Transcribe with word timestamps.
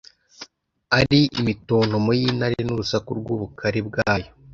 ari 0.99 1.19
imitontomo 1.39 2.09
y'intare, 2.19 2.59
n'urusaku 2.63 3.09
rw'ubukare 3.19 3.79
bwayo 3.87 4.29